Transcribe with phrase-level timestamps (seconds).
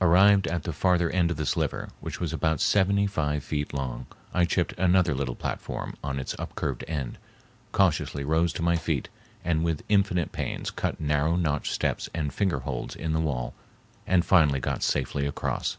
[0.00, 4.06] Arrived at the farther end of the sliver, which was about seventy five feet long,
[4.32, 7.18] I chipped another little platform on its upcurved end,
[7.70, 9.10] cautiously rose to my feet,
[9.44, 13.52] and with infinite pains cut narrow notch steps and finger holds in the wall
[14.06, 15.76] and finally got safely across.